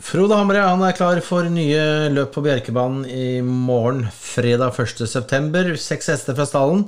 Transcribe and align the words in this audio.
Frode 0.00 0.36
Hamre 0.38 0.62
han 0.64 0.80
er 0.84 0.96
klar 0.96 1.18
for 1.24 1.46
nye 1.52 2.08
løp 2.14 2.32
på 2.32 2.42
Bjerkebanen 2.44 3.04
i 3.04 3.40
morgen, 3.44 4.06
fredag 4.14 4.78
1.9. 4.80 5.74
Seks 5.76 6.08
hester 6.12 6.36
fra 6.38 6.46
stallen. 6.48 6.86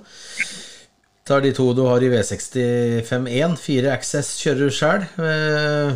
Tar 1.29 1.45
de 1.45 1.53
to 1.54 1.69
du 1.77 1.85
har 1.87 2.03
i 2.03 2.09
V65-1. 2.11 3.59
Fire 3.61 3.93
Access 3.93 4.33
kjører 4.40 4.64
du 4.64 4.75
sjøl. 4.75 5.04
Eh, 5.22 5.93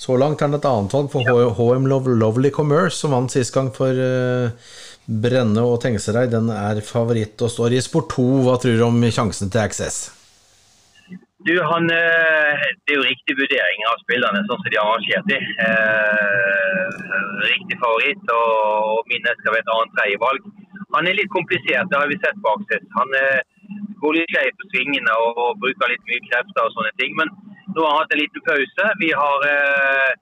så 0.00 0.16
langt 0.18 0.42
er 0.42 0.50
det 0.50 0.62
et 0.62 0.68
annet 0.70 0.96
valg 0.96 1.12
for 1.12 1.52
HM 1.60 1.86
Lovely 1.92 2.50
Commerce, 2.54 2.96
som 2.98 3.14
vant 3.14 3.32
sist 3.32 3.54
gang 3.54 3.70
for 3.76 3.92
eh, 3.92 4.74
Brenne 5.06 5.62
og 5.68 5.78
Tengsereid. 5.84 6.32
Den 6.32 6.50
er 6.54 6.82
favoritt 6.84 7.44
og 7.44 7.52
står 7.52 7.76
i 7.76 7.84
sport 7.84 8.14
2. 8.16 8.28
Hva 8.46 8.56
tror 8.62 8.80
du 8.80 8.86
om 8.88 9.04
sjansen 9.12 9.52
til 9.52 9.62
Access? 9.62 10.06
Du, 11.46 11.54
han, 11.70 11.84
eh, 11.90 12.62
Det 12.84 12.92
er 12.92 12.98
jo 12.98 13.06
riktig 13.06 13.34
vurdering 13.38 13.82
av 13.90 14.00
spillerne, 14.02 14.40
sånn 14.48 14.62
som 14.62 14.70
de 14.72 14.78
har 14.80 14.88
arrangert 14.90 15.28
dem. 15.30 15.44
Eh, 15.66 16.86
riktig 17.52 17.78
favoritt, 17.82 18.24
og, 18.34 18.54
og 18.94 19.12
min 19.12 19.28
skal 19.28 19.54
være 19.54 19.62
et 19.62 19.74
annet 19.74 19.94
tredjevalg. 19.98 20.48
Han 20.96 21.06
er 21.06 21.18
litt 21.18 21.30
komplisert, 21.30 21.90
det 21.90 22.00
har 22.00 22.10
vi 22.10 22.18
sett 22.24 22.42
på 22.42 22.54
Aksess. 22.56 22.86
Han 22.98 23.14
eh, 23.20 23.40
går 24.02 24.18
litt 24.18 24.34
skjev 24.34 24.50
på 24.58 24.70
svingene 24.72 25.18
og, 25.22 25.38
og, 25.44 25.58
bruker 25.62 25.92
litt 25.92 26.06
mye 26.10 26.26
krefter 26.26 26.66
og 26.66 26.74
sånne 26.74 26.94
ting. 26.98 27.14
Men 27.20 27.30
nå 27.74 27.84
har 27.84 27.92
han 27.94 28.02
hatt 28.02 28.16
en 28.16 28.22
liten 28.24 28.46
pause. 28.50 28.92
Vi 29.02 29.10
har 29.22 29.50
eh, 29.50 30.12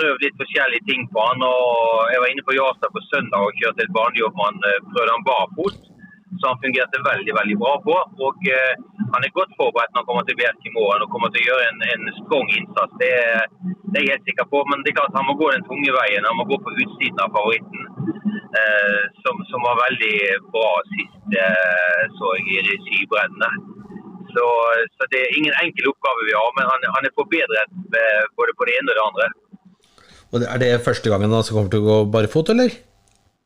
prøvd 0.00 0.24
litt 0.24 0.40
forskjellige 0.40 0.88
ting 0.88 1.08
på 1.12 1.28
han. 1.28 1.44
og 1.44 2.12
Jeg 2.14 2.24
var 2.24 2.32
inne 2.32 2.46
på 2.48 2.56
Jarstad 2.56 2.96
på 2.96 3.04
søndag 3.10 3.50
og 3.50 3.60
kjørte 3.60 3.84
et 3.84 3.96
banejobb 3.96 4.40
med 4.40 4.48
han. 4.48 4.86
Prøvde 4.94 5.12
han 5.12 5.28
barfot 5.28 5.90
som 6.40 6.50
han 6.50 6.62
fungerte 6.64 7.02
veldig 7.10 7.34
veldig 7.40 7.56
bra 7.62 7.74
på. 7.86 7.96
og 8.26 8.48
eh, 8.54 8.72
Han 9.12 9.24
er 9.26 9.36
godt 9.38 9.52
forberedt 9.60 9.92
når 9.92 10.02
han 10.02 10.08
kommer 10.08 10.24
til 10.26 10.38
Bjerk 10.40 10.68
i 10.68 10.74
morgen 10.78 11.04
og 11.04 11.12
kommer 11.12 11.30
til 11.34 11.42
å 11.42 11.48
gjøre 11.50 11.68
en, 11.70 11.84
en 11.94 12.04
strong 12.20 12.48
innsats. 12.58 12.96
Det, 13.02 13.12
det, 13.90 13.96
er 13.98 14.04
jeg 14.04 14.14
helt 14.14 14.28
sikker 14.30 14.48
på. 14.52 14.64
Men 14.70 14.82
det 14.82 14.92
er 14.92 14.98
klart 15.00 15.18
han 15.18 15.28
må 15.28 15.36
gå 15.40 15.50
den 15.54 15.66
tunge 15.68 15.94
veien. 15.98 16.28
Han 16.30 16.40
må 16.40 16.48
gå 16.50 16.58
på 16.64 16.74
utsiden 16.74 17.22
av 17.24 17.34
favoritten, 17.36 17.86
eh, 18.60 19.02
som, 19.22 19.44
som, 19.52 19.68
var 19.68 19.82
veldig 19.84 20.16
bra 20.56 20.72
sist, 20.90 21.22
eh, 21.44 22.02
så 22.18 22.34
jeg, 22.40 22.66
i 22.74 22.82
skibreddene. 22.88 23.52
Så, 24.34 24.46
så, 24.96 25.06
det 25.12 25.20
er 25.20 25.36
ingen 25.38 25.54
enkel 25.62 25.92
oppgave 25.92 26.26
vi 26.26 26.34
har, 26.34 26.50
men 26.56 26.66
han, 26.66 26.88
han 26.96 27.06
er 27.06 27.14
forbedret 27.14 27.76
eh, 28.00 28.24
både 28.34 28.56
på 28.58 28.66
det 28.66 28.74
ene 28.80 28.90
og 28.90 28.98
det 28.98 29.06
andre. 29.10 29.28
Og 30.34 30.42
Er 30.42 30.58
det 30.58 30.72
første 30.82 31.10
gangen 31.12 31.30
han 31.30 31.46
kommer 31.46 31.70
til 31.70 31.84
å 31.84 31.86
gå 31.86 31.98
barfot, 32.10 32.50
eller? 32.50 32.74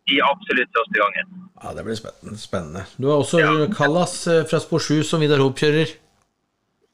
I 0.09 0.23
absolutt 0.25 0.73
første 0.73 1.03
gangen. 1.03 1.48
Ja, 1.63 1.69
Det 1.77 1.85
blir 1.85 1.99
spennende. 2.49 2.83
Du 3.01 3.07
har 3.11 3.17
også 3.23 3.39
ja. 3.43 3.51
Kallas 3.79 4.15
eh, 4.33 4.45
fra 4.51 4.59
Spor 4.65 4.79
7 4.79 5.03
som 5.11 5.21
Vidar 5.23 5.43
Hoop 5.43 5.59
kjører. 5.63 5.91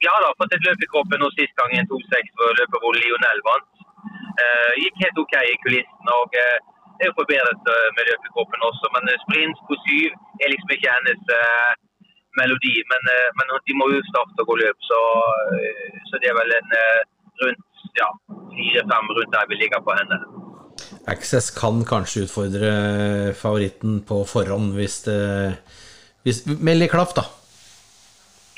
Ja 0.06 0.14
da, 0.24 0.28
fått 0.40 0.54
et 0.56 0.66
løp 0.66 0.80
i 0.84 0.92
kroppen 0.92 1.20
nå 1.20 1.28
sist 1.32 1.54
gang 1.58 1.70
i 1.72 1.80
en 1.80 1.90
2-6 1.90 2.32
for 2.38 2.56
løpet 2.60 2.80
hvor 2.82 2.96
Lionel 2.96 3.40
vant. 3.48 3.70
Uh, 4.42 4.72
gikk 4.82 4.96
helt 5.04 5.20
OK 5.22 5.34
i 5.38 5.60
kulissen. 5.64 6.08
og 6.18 6.30
uh, 6.44 6.56
Det 6.96 7.04
er 7.04 7.10
jo 7.10 7.18
forbedret 7.20 7.70
uh, 7.74 7.88
med 7.96 8.08
løp 8.08 8.26
i 8.28 8.32
kroppen 8.34 8.66
også, 8.70 8.90
men 8.96 9.12
sprint 9.24 9.58
på 9.68 9.78
7 9.84 9.94
er 10.42 10.52
liksom 10.52 10.74
ikke 10.76 10.96
hennes 10.96 11.22
melodi. 12.40 12.74
Men, 12.90 13.02
men, 13.38 13.52
de 13.68 13.78
må 13.78 13.86
jo 13.94 14.00
starte 14.10 14.42
og 14.42 14.48
gå 14.50 14.56
løp, 14.60 14.78
så, 14.90 15.00
så 16.08 16.20
det 16.20 16.28
er 16.30 16.38
vel 16.40 16.56
en 16.58 16.72
rundt 17.42 17.84
ja, 18.00 18.08
fire-fem 18.56 19.12
rundt 19.16 19.34
der 19.36 19.48
vi 19.50 19.60
ligger 19.62 19.80
på 19.86 19.94
henne. 20.00 20.18
Access 21.10 21.50
kan 21.54 21.84
kanskje 21.88 22.26
utfordre 22.26 22.74
favoritten 23.38 24.00
på 24.08 24.22
forhånd 24.28 24.74
hvis 24.78 25.02
det 25.08 25.22
hvis, 26.24 26.44
Meld 26.48 26.86
i 26.86 26.88
klaff, 26.88 27.12
da. 27.16 27.26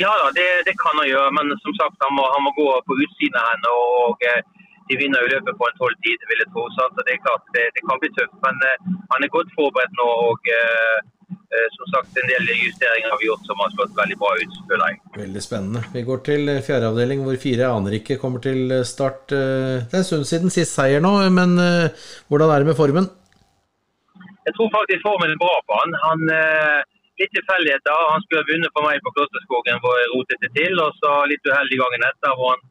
Ja 0.03 0.13
da, 0.21 0.29
det, 0.39 0.47
det, 0.69 0.75
kan 0.83 0.99
han 1.01 1.09
gjøre, 1.09 1.33
men 1.39 1.51
som 1.65 1.75
sagt, 1.81 1.97
han 2.05 2.15
må, 2.19 2.25
han 2.35 2.45
må 2.45 2.53
gå 2.59 2.69
på 2.87 2.99
utsiden 3.05 3.39
av 3.41 3.49
henne. 3.51 3.73
og 3.73 4.23
eh, 4.29 4.41
De 4.89 4.99
vinner 5.01 5.25
jo 5.25 5.33
løpet 5.33 5.59
på 5.59 5.67
en 5.67 5.79
tolv 5.81 5.97
tid, 6.05 6.27
vil 6.31 6.43
jeg 6.43 6.51
tro. 6.53 6.67
Så 6.77 6.87
det 7.01 7.15
er 7.15 7.25
klart, 7.25 7.45
det, 7.57 7.65
det 7.75 7.83
kan 7.89 8.03
bli 8.03 8.13
tøft. 8.15 8.37
Men 8.45 8.61
eh, 8.69 8.85
han 9.13 9.25
er 9.25 9.35
godt 9.37 9.51
forberedt 9.59 9.97
nå. 9.99 10.09
og 10.31 10.53
eh, 10.59 10.99
som 11.77 11.87
sagt, 11.93 12.17
en 12.19 12.31
del 12.31 12.49
justeringer 12.51 13.13
har 13.13 13.21
vi 13.21 13.29
gjort 13.29 13.45
som 13.47 13.61
har 13.63 13.73
slått 13.75 13.95
veldig 13.99 14.17
bra 14.21 14.31
ut, 14.41 14.57
føler 14.71 14.91
jeg. 14.91 14.99
Veldig 15.17 15.43
spennende. 15.45 15.83
Vi 15.95 16.03
går 16.09 16.23
til 16.29 16.51
eh, 16.53 16.63
fjerde 16.67 16.91
avdeling, 16.91 17.23
hvor 17.27 17.39
fire 17.43 17.71
aner 17.71 17.99
ikke 17.99 18.19
kommer 18.23 18.43
til 18.43 18.73
eh, 18.79 18.87
start. 18.89 19.23
Det 19.31 19.95
er 19.95 20.01
en 20.03 20.09
stund 20.09 20.27
siden 20.29 20.53
sist 20.53 20.75
seier 20.77 21.03
nå, 21.05 21.13
men 21.35 21.57
hvordan 22.31 22.53
er 22.53 22.63
det 22.63 22.71
med 22.71 22.79
formen? 22.79 23.09
Jeg 24.47 24.55
tror 24.57 24.71
faktisk 24.75 25.03
formen 25.03 25.35
er 25.35 25.43
bra 25.43 25.55
på 25.67 25.79
han. 25.81 25.97
han 26.07 26.21
litt 27.21 27.33
tilfeldigheter. 27.35 28.03
Han 28.13 28.23
skulle 28.25 28.43
ha 28.43 28.51
vunnet 28.51 28.75
for 28.77 28.87
meg 28.87 29.03
på 29.03 29.13
Klosterskogen 29.17 29.81
hvor 29.83 29.97
jeg 29.99 30.13
rotet 30.15 30.43
det 30.45 30.53
til. 30.59 30.75
Og 30.85 30.95
så 31.03 31.13
litt 31.31 31.49
uheldig 31.51 31.81
gangen 31.83 32.07
etter 32.11 32.37
hvor 32.39 32.55
han 32.55 32.63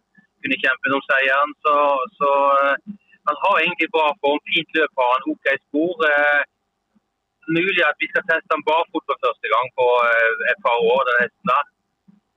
kunne 0.44 0.62
kjempe 0.64 0.94
om 0.96 1.04
seieren. 1.10 1.56
Så, 1.68 1.76
så 2.20 2.32
han 3.28 3.42
har 3.44 3.62
egentlig 3.64 3.92
bra 3.96 4.08
form. 4.24 4.40
Fint 4.52 4.80
løp 4.80 5.04
har 5.04 5.16
han, 5.18 5.28
OK 5.34 5.52
spor 5.66 6.08
mulig 7.58 7.84
at 7.86 7.98
vi 8.02 8.10
skal 8.12 8.26
teste 8.30 8.54
han 8.56 8.68
barfot 8.70 9.06
for 9.10 9.18
første 9.26 9.48
gang 9.54 9.68
på 9.80 9.88
eh, 10.10 10.34
et 10.52 10.60
par 10.66 10.78
år. 10.94 11.02
den 11.10 11.22
hesten 11.24 11.52
der. 11.54 11.66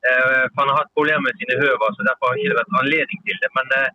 Eh, 0.08 0.44
for 0.52 0.60
Han 0.60 0.70
har 0.70 0.80
hatt 0.80 0.96
problemer 0.98 1.24
med 1.26 1.38
sine 1.40 1.56
høver, 1.62 1.88
så 1.94 2.06
derfor 2.08 2.24
har 2.28 2.36
det 2.36 2.44
ikke 2.44 2.60
vært 2.60 2.78
anledning 2.82 3.20
til 3.26 3.38
det. 3.42 3.50
Men 3.58 3.66
eh, 3.78 3.90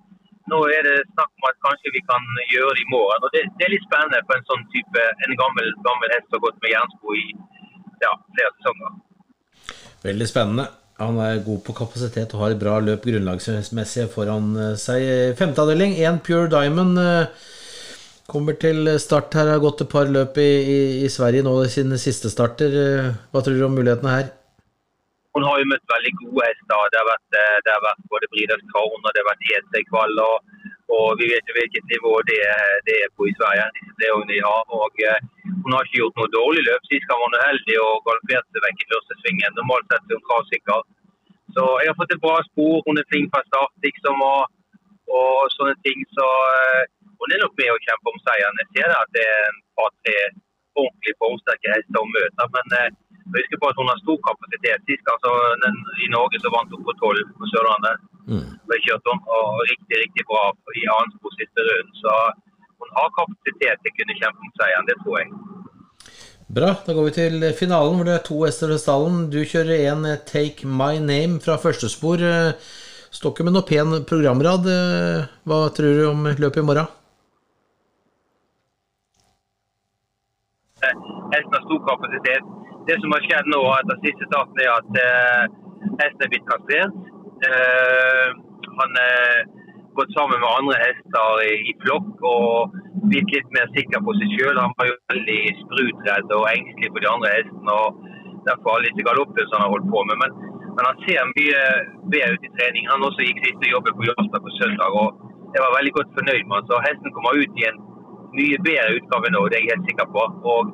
nå 0.51 0.59
er 0.77 0.81
det 0.87 0.97
snakk 1.15 1.31
om 1.37 1.49
at 1.49 1.63
kanskje 1.65 1.95
vi 1.95 2.01
kan 2.11 2.21
gjøre 2.53 2.75
det 2.75 2.83
i 2.85 2.91
morgen. 2.95 3.25
og 3.25 3.29
Det, 3.33 3.41
det 3.57 3.65
er 3.65 3.75
litt 3.75 3.87
spennende 3.87 4.23
for 4.27 4.35
en 4.37 4.49
sånn 4.51 4.65
type, 4.75 5.07
en 5.25 5.39
gammel, 5.41 5.67
gammel 5.87 6.15
hest 6.15 6.27
som 6.27 6.37
har 6.37 6.45
gått 6.47 6.61
med 6.63 6.73
jernsko 6.75 7.17
i 7.23 7.25
ja, 8.05 8.13
flere 8.35 8.53
sesonger. 8.57 8.95
Veldig 10.03 10.27
spennende. 10.27 10.69
Han 11.01 11.17
er 11.23 11.45
god 11.45 11.61
på 11.65 11.73
kapasitet 11.75 12.35
og 12.35 12.43
har 12.43 12.53
et 12.53 12.61
bra 12.61 12.75
løp 12.83 13.05
grunnlagsmessig 13.07 14.05
foran 14.13 14.51
seg. 14.79 15.07
Femte 15.39 15.63
avdeling, 15.63 15.95
én 15.97 16.19
Pure 16.23 16.51
Diamond. 16.51 16.99
Kommer 18.31 18.55
til 18.55 18.87
start 19.03 19.35
her. 19.35 19.51
Har 19.51 19.59
gått 19.59 19.81
et 19.83 19.91
par 19.91 20.07
løp 20.07 20.37
i, 20.39 20.51
i, 20.75 20.79
i, 21.03 21.09
Sverige 21.11 21.43
nå 21.43 21.57
sine 21.71 21.99
siste 21.99 22.31
starter. 22.31 22.71
Hva 23.33 23.43
tror 23.43 23.59
du 23.59 23.65
om 23.67 23.75
mulighetene 23.75 24.15
her? 24.15 24.31
Hun 25.33 25.45
har 25.47 25.57
jo 25.59 25.69
møtt 25.69 25.93
veldig 25.95 26.11
gode 26.21 26.45
hester. 26.45 26.89
Det 26.93 26.99
har 26.99 27.07
vært, 27.09 27.37
eh, 27.41 27.61
det 27.65 27.71
har 27.73 27.83
vært 27.83 28.09
både 28.13 28.29
Bridas 28.33 28.65
Crown 28.69 28.99
og 29.01 29.09
det 29.09 29.21
har 29.23 29.29
vært 29.31 29.47
EC-kvall. 29.49 30.13
Og, 30.21 30.35
og, 30.93 31.07
vi 31.19 31.29
vet 31.31 31.49
jo 31.49 31.55
hvilket 31.57 31.87
nivå 31.89 32.13
det, 32.29 32.41
det 32.87 32.97
er 33.01 33.13
på 33.17 33.25
i 33.29 33.33
Sverige. 33.39 33.65
Det 34.01 34.11
de 34.29 34.39
har. 34.45 34.61
Og, 34.77 35.01
uh, 35.09 35.49
hun 35.63 35.73
har 35.73 35.87
ikke 35.87 36.01
gjort 36.03 36.19
noe 36.21 36.33
dårlig 36.37 36.65
løp. 36.67 36.85
Sist 36.91 37.09
var 37.09 37.23
hun 37.23 37.37
uheldig 37.39 37.77
og 37.81 38.03
galopperte 38.05 38.65
vekk 38.67 38.83
i 38.85 38.89
første 38.93 39.19
svingen. 39.23 39.57
Normalt 39.57 39.89
sett 39.89 40.05
er 40.05 40.19
hun 40.19 40.27
kravsikker. 40.29 40.85
Så 41.57 41.63
jeg 41.81 41.89
har 41.89 41.97
fått 41.97 42.13
et 42.13 42.25
bra 42.25 42.37
spor. 42.51 42.75
Hun 42.85 43.01
er 43.01 43.09
flink 43.09 43.33
fra 43.33 43.41
start, 43.49 43.73
liksom. 43.87 44.21
Og, 44.29 44.41
og 45.17 45.33
sånne 45.57 45.73
ting. 45.81 46.05
Så 46.13 46.29
uh, 46.29 46.85
hun 47.17 47.33
er 47.33 47.41
nok 47.41 47.57
med 47.57 47.72
å 47.83 47.87
kjempe 47.91 48.15
om 48.15 48.23
seieren. 48.23 48.63
Jeg 48.63 48.71
ser 48.79 48.95
at 48.95 49.13
det 49.17 49.27
er 49.27 49.45
en 49.51 49.61
par-tre 49.77 50.17
ordentlig 50.79 51.13
formsterke 51.21 51.73
hester 51.73 52.01
å 52.01 52.09
møte. 52.09 52.47
Men 52.55 52.75
eh, 52.79 52.89
husk 53.35 53.55
på 53.59 53.69
at 53.69 53.79
hun 53.79 53.91
har 53.91 54.01
stor 54.01 54.19
kapasitet. 54.27 54.85
Sist 54.89 55.11
altså, 55.15 55.31
den, 55.63 55.79
i 56.05 56.09
Norge 56.13 56.41
så 56.41 56.51
vant 56.53 56.73
hun 56.73 56.85
på 56.87 56.95
tolv 57.01 57.33
på 57.39 57.49
Sørlandet. 57.53 58.09
Mm. 58.31 58.45
Kjørte 58.73 59.13
hun, 59.13 59.25
og 59.37 59.63
riktig 59.69 59.99
riktig 60.01 60.25
bra 60.29 60.43
i 60.79 60.85
annen 60.95 61.11
spor 61.17 61.35
siste 61.37 61.65
runde. 61.67 61.97
Så 62.01 62.13
hun 62.83 62.95
har 62.97 63.11
kapasitet 63.19 63.83
til 63.83 63.93
å 63.93 63.97
kunne 63.99 64.19
kjempe 64.21 64.47
om 64.47 64.55
seieren, 64.59 64.87
det 64.89 64.97
tror 65.03 65.19
jeg. 65.21 65.33
Bra. 66.53 66.71
Da 66.85 66.93
går 66.93 67.07
vi 67.07 67.13
til 67.15 67.45
finalen, 67.57 67.95
hvor 67.97 68.07
det 68.07 68.15
er 68.17 68.25
to 68.27 68.39
hester 68.43 68.73
ved 68.73 68.81
stallen. 68.81 69.21
Du 69.33 69.39
kjører 69.41 69.87
en 69.91 70.09
eh, 70.09 70.23
Take 70.29 70.67
My 70.69 70.97
Name 71.01 71.39
fra 71.43 71.59
første 71.61 71.89
spor. 71.91 72.21
Eh, 72.21 72.73
står 73.13 73.33
ikke 73.33 73.45
med 73.45 73.55
noe 73.55 73.67
pen 73.67 73.93
programrad. 74.09 74.67
Hva 75.45 75.57
tror 75.77 75.97
du 75.99 76.03
om 76.09 76.25
løpet 76.33 76.63
i 76.63 76.65
morgen? 76.65 76.89
Hesten 81.33 81.57
har 81.57 81.65
stor 81.65 81.81
kapasitet. 81.89 82.53
Det 82.87 82.95
som 82.99 83.15
har 83.15 83.25
skjedd 83.25 83.49
nå 83.51 83.59
etter 83.79 83.99
siste 84.03 84.29
starten, 84.29 84.63
er 84.63 84.71
at 84.75 85.01
eh, 85.03 85.43
hesten 86.01 86.25
er 86.25 86.31
blitt 86.33 86.49
kastrert. 86.49 86.97
Eh, 87.47 88.29
han 88.79 88.97
er 89.03 89.43
gått 89.97 90.13
sammen 90.17 90.41
med 90.41 90.49
andre 90.49 90.79
hester 90.81 91.43
i, 91.45 91.53
i 91.69 91.73
flokk 91.83 92.23
og 92.25 92.73
blitt 93.11 93.29
litt 93.35 93.49
mer 93.55 93.69
sikker 93.75 94.03
på 94.05 94.15
seg 94.19 94.33
sjøl. 94.35 94.61
Han 94.61 94.73
var 94.79 94.89
jo 94.89 94.97
veldig 95.13 95.39
sprutredd 95.61 96.35
og 96.37 96.49
engstelig 96.51 96.91
for 96.93 97.05
de 97.05 97.11
andre 97.13 97.33
hestene. 97.35 97.77
og 97.77 98.41
Derfor 98.47 98.75
har 98.75 98.85
disse 98.87 99.07
galoppen 99.07 99.47
som 99.47 99.59
han 99.59 99.65
har 99.67 99.73
holdt 99.75 99.91
på 99.93 100.03
med. 100.09 100.21
Men, 100.23 100.37
men 100.75 100.89
han 100.89 101.01
ser 101.05 101.33
mye 101.33 101.63
bedre 102.15 102.35
ut 102.35 102.47
i 102.49 102.53
trening. 102.57 102.89
Han 102.91 103.07
også 103.09 103.27
gikk 103.27 103.43
siste 103.45 103.71
jobben 103.71 103.97
på 103.97 104.07
Jarlsberg 104.09 104.47
på 104.47 104.55
søndag. 104.59 104.99
og 105.01 105.53
Jeg 105.53 105.65
var 105.65 105.77
veldig 105.77 105.95
godt 105.99 106.15
fornøyd 106.19 106.45
med 106.47 106.57
han. 106.57 106.69
Så 106.69 106.85
hesten 106.87 107.15
kommer 107.15 107.41
ut 107.41 107.61
i 107.61 107.67
en 107.69 107.81
mye 108.33 108.57
bedre 108.65 108.97
utgave 108.97 109.29
nå, 109.29 109.43
det 109.49 109.59
er 109.59 109.65
jeg 109.67 109.75
helt 109.75 109.89
sikker 109.91 110.07
på. 110.15 110.25
Og 110.53 110.73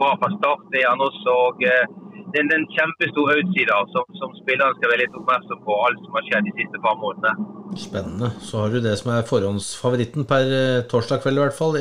bra 0.00 0.14
fra 0.20 0.30
start 0.38 0.78
er 0.80 0.88
han 0.88 1.04
også. 1.08 1.36
og 1.46 1.62
eh, 1.68 1.84
det 2.30 2.42
er 2.42 2.56
en 2.56 2.66
kjempestor 2.76 3.32
outsider 3.34 3.86
som, 3.94 4.04
som 4.20 4.34
spillerne 4.38 4.76
skal 4.78 4.92
være 4.92 5.02
litt 5.04 5.16
oppmerksom 5.18 5.62
på 5.66 5.78
alt 5.86 6.02
som 6.04 6.18
har 6.18 6.26
skjedd 6.28 6.46
de 6.46 6.52
siste 6.58 6.82
par 6.84 6.98
månedene. 7.00 7.48
Spennende. 7.84 8.30
Så 8.46 8.60
har 8.62 8.74
du 8.74 8.78
det 8.84 8.96
som 9.00 9.12
er 9.14 9.26
forhåndsfavoritten 9.30 10.28
per 10.30 10.52
eh, 10.60 10.84
torsdag 10.90 11.24
kveld 11.24 11.40
i 11.40 11.44
hvert 11.44 11.58
fall. 11.58 11.80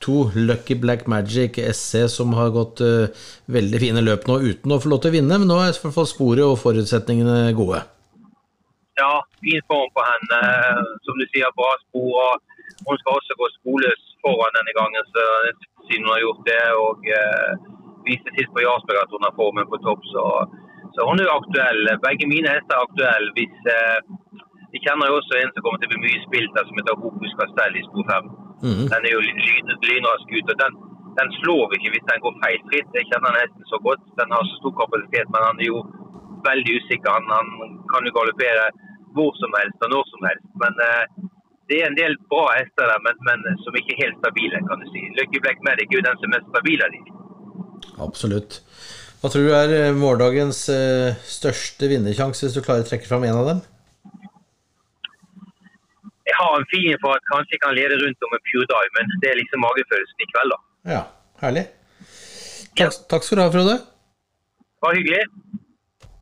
To 0.00 0.16
Lucky 0.32 0.78
Black 0.80 1.06
Magic 1.12 1.58
SC 1.60 2.06
som 2.08 2.32
har 2.32 2.54
gått 2.54 2.80
uh, 2.80 3.10
veldig 3.52 3.80
fine 3.82 4.00
løp 4.00 4.22
nå 4.30 4.38
uten 4.40 4.72
å 4.72 4.78
få 4.80 4.88
lov 4.88 5.02
til 5.04 5.12
å 5.12 5.16
vinne, 5.18 5.36
men 5.42 5.50
nå 5.50 5.58
er 5.60 5.74
i 5.74 5.74
hvert 5.76 5.92
fall 5.92 6.08
sporet 6.08 6.40
og 6.40 6.56
forutsetningene 6.62 7.52
gode. 7.58 7.82
Ja, 8.96 9.10
fin 9.44 9.60
form 9.68 9.92
på 9.92 10.06
henne. 10.06 10.38
Som 11.04 11.20
du 11.20 11.26
sier, 11.28 11.52
bra 11.58 11.68
spor. 11.84 12.16
og 12.16 12.86
hun 12.88 12.96
skal 13.00 13.18
også 13.18 13.36
gå 13.40 13.48
sporløs 13.58 14.02
foran 14.24 14.56
denne 14.56 14.74
gangen, 14.78 15.04
så, 15.14 15.24
siden 15.90 16.06
hun 16.06 16.14
har 16.14 16.24
gjort 16.24 16.42
det. 16.50 16.64
Og 16.86 17.10
eh, 17.18 17.52
viste 18.08 18.34
sist 18.36 18.52
på 18.54 18.64
Jarlsberg 18.64 19.02
at 19.02 19.14
hun 19.14 19.26
har 19.26 19.38
formen 19.40 19.70
på 19.70 19.80
topp. 19.86 20.02
Så, 20.12 20.24
så, 20.94 21.00
hun 21.08 21.20
er 21.20 21.26
jo 21.28 21.38
aktuell. 21.40 21.82
Begge 22.06 22.30
mine 22.34 22.54
hester 22.54 22.76
er 22.76 22.86
aktuelle. 22.86 23.34
Hvis, 23.38 23.56
eh, 23.74 23.98
vi 24.72 24.82
kjenner 24.84 25.10
jo 25.10 25.18
også 25.20 25.34
en 25.38 25.52
som 25.52 25.64
kommer 25.64 25.80
til 25.82 25.90
å 25.90 25.92
bli 25.94 26.04
mye 26.06 26.22
spilt 26.26 26.54
der, 26.56 26.66
som 26.66 26.78
heter 26.78 27.00
Hokus 27.02 27.36
Castell 27.40 27.78
i 27.80 27.86
spor 27.88 28.06
5. 28.12 28.30
Mm. 28.66 28.84
Den 28.92 29.06
er 29.08 29.12
jo 29.16 29.26
lynrask 29.26 30.36
ut. 30.36 30.52
og 30.52 30.58
den, 30.62 30.76
den 31.18 31.28
slår 31.40 31.64
vi 31.70 31.80
ikke 31.80 31.94
hvis 31.94 32.08
den 32.10 32.22
går 32.24 32.38
feilfritt. 32.44 32.94
Jeg 32.98 33.08
kjenner 33.10 33.28
den 33.32 33.42
hesten 33.42 33.72
så 33.72 33.78
godt. 33.86 34.04
Den 34.20 34.34
har 34.34 34.42
så 34.46 34.60
stor 34.60 34.74
kapasitet, 34.82 35.28
men 35.34 35.48
han 35.48 35.58
er 35.62 35.68
jo 35.72 35.80
veldig 36.48 36.76
usikker. 36.80 37.10
Han, 37.16 37.26
han 37.36 37.48
kan 37.92 38.06
jo 38.06 38.16
galoppere 38.18 38.68
hvor 39.14 39.32
som 39.42 39.52
helst 39.58 39.84
og 39.84 39.90
når 39.94 40.04
som 40.12 40.26
helst. 40.28 40.48
Men 40.62 40.72
uh, 40.88 41.02
det 41.70 41.80
er 41.80 41.88
en 41.88 41.98
del 41.98 42.16
bra 42.32 42.46
hester 42.56 42.88
der, 42.90 43.02
men, 43.06 43.18
men, 43.28 43.58
som 43.64 43.76
ikke 43.78 43.94
er 43.94 44.04
helt 44.04 44.18
stabile, 44.18 44.60
kan 44.68 44.82
du 44.82 44.88
si. 44.90 45.02
Lucky 45.18 45.42
Black 45.42 45.60
Medic 45.66 45.92
er 45.92 46.00
jo 46.00 46.06
den 46.08 46.18
som 46.18 46.28
er 46.28 46.34
mest 46.36 46.48
stabil 46.50 46.82
av 46.86 46.94
dem. 46.94 47.10
Absolutt. 48.06 48.58
Hva 49.20 49.30
tror 49.30 49.44
du 49.44 49.52
er 49.52 49.68
vårdagens 49.68 50.00
morgendagens 50.00 50.60
uh, 50.72 51.28
største 51.28 51.90
vinnersjanse, 51.92 52.46
hvis 52.46 52.56
du 52.56 52.64
klarer 52.64 52.86
å 52.86 52.88
trekke 52.88 53.06
fram 53.06 53.26
en 53.28 53.38
av 53.42 53.50
dem? 53.50 53.60
Jeg 56.30 56.38
har 56.38 56.56
en 56.56 56.66
feeling 56.72 56.98
for 57.02 57.14
at 57.14 57.26
kanskje 57.30 57.56
jeg 57.56 57.62
kan 57.66 57.76
lede 57.76 57.98
rundt 58.00 58.26
om 58.26 58.34
en 58.36 58.44
Pure 58.48 58.66
Dive, 58.70 58.90
men 58.96 59.14
det 59.22 59.30
er 59.30 59.38
liksom 59.38 59.62
magefølelsen 59.66 60.24
i 60.24 60.28
kveld, 60.32 60.54
da. 60.54 60.60
Ja, 60.94 61.02
herlig. 61.44 61.66
Takk, 62.70 62.82
ja. 62.82 62.90
takk 63.12 63.26
skal 63.26 63.40
du 63.40 63.44
ha, 63.44 63.50
Frode. 63.54 63.76
Bare 64.80 64.96
hyggelig. 64.96 65.22